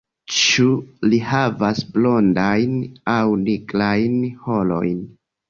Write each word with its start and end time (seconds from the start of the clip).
Ĉu 0.35 0.63
li 1.11 1.19
havas 1.31 1.81
blondajn 1.97 2.73
aŭ 3.17 3.27
nigrajn 3.45 4.19
harojn? 4.49 5.07